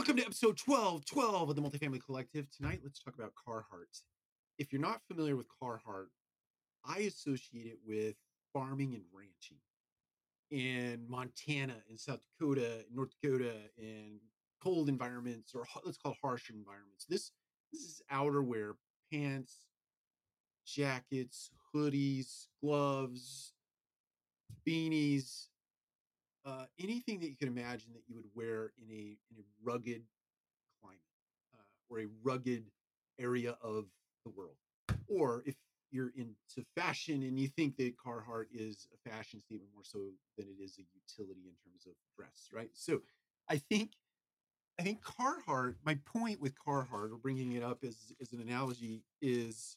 [0.00, 2.46] Welcome to episode 12, 12 of the Multifamily Collective.
[2.56, 4.00] Tonight, let's talk about Carhartt.
[4.56, 6.06] If you're not familiar with Carhartt,
[6.86, 8.14] I associate it with
[8.50, 9.58] farming and ranching
[10.50, 14.20] in Montana, in South Dakota, North Dakota, in
[14.64, 17.04] cold environments, or let's call harsh environments.
[17.06, 17.32] This
[17.70, 18.76] this is outerwear,
[19.12, 19.66] pants,
[20.66, 23.52] jackets, hoodies, gloves,
[24.66, 25.48] beanies,
[26.44, 30.02] uh, anything that you can imagine that you would wear in a in a rugged
[30.82, 31.00] climate
[31.54, 32.64] uh, or a rugged
[33.18, 33.86] area of
[34.24, 34.56] the world,
[35.08, 35.54] or if
[35.90, 39.98] you're into fashion and you think that Carhartt is a fashion statement more so
[40.38, 42.70] than it is a utility in terms of dress, right?
[42.74, 43.00] So,
[43.48, 43.92] I think
[44.78, 45.74] I think Carhartt.
[45.84, 49.76] My point with Carhartt, or bringing it up as as an analogy, is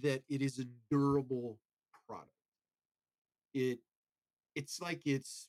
[0.00, 1.58] that it is a durable
[2.06, 2.30] product.
[3.54, 3.80] It
[4.58, 5.48] it's like it's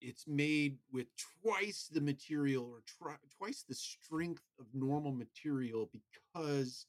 [0.00, 1.08] it's made with
[1.42, 6.86] twice the material or tri- twice the strength of normal material because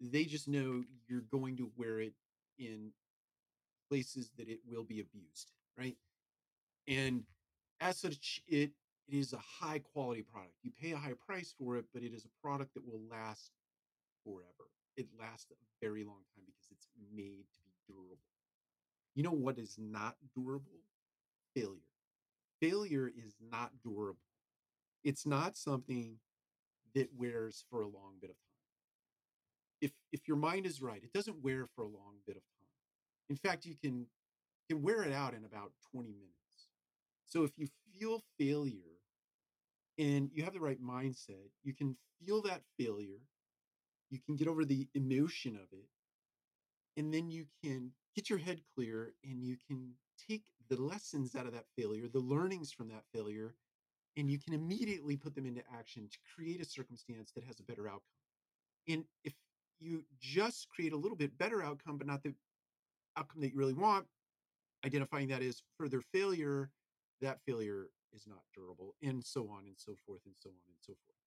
[0.00, 2.14] they just know you're going to wear it
[2.58, 2.90] in
[3.90, 5.96] places that it will be abused, right?
[6.88, 7.24] And
[7.80, 8.70] as such, it
[9.08, 10.54] it is a high quality product.
[10.62, 13.50] You pay a high price for it, but it is a product that will last
[14.24, 14.70] forever.
[14.96, 17.51] It lasts a very long time because it's made.
[19.14, 20.80] You know what is not durable?
[21.54, 21.80] Failure.
[22.60, 24.18] Failure is not durable.
[25.04, 26.16] It's not something
[26.94, 28.42] that wears for a long bit of time.
[29.80, 32.68] If if your mind is right, it doesn't wear for a long bit of time.
[33.28, 34.06] In fact, you can
[34.68, 36.68] can wear it out in about 20 minutes.
[37.26, 38.98] So if you feel failure
[39.98, 43.20] and you have the right mindset, you can feel that failure,
[44.10, 45.88] you can get over the emotion of it,
[46.96, 49.92] and then you can get your head clear and you can
[50.28, 53.54] take the lessons out of that failure, the learnings from that failure,
[54.16, 57.64] and you can immediately put them into action to create a circumstance that has a
[57.64, 58.00] better outcome.
[58.88, 59.32] And if
[59.80, 62.34] you just create a little bit better outcome, but not the
[63.16, 64.06] outcome that you really want,
[64.84, 66.70] identifying that as further failure,
[67.20, 70.76] that failure is not durable, and so on and so forth, and so on and
[70.80, 71.18] so forth.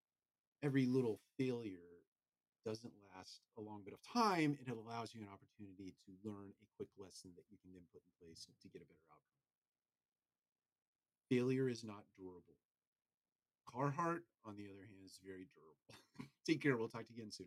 [0.64, 1.80] Every little failure
[2.66, 6.50] doesn't last a long bit of time and it allows you an opportunity to learn
[6.50, 9.46] a quick lesson that you can then put in place to get a better outcome.
[11.30, 12.58] Failure is not durable.
[13.70, 15.94] Carhartt, on the other hand, is very durable.
[16.48, 16.78] Take care.
[16.78, 17.44] We'll talk to you again soon.